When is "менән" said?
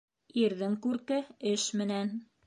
1.83-2.11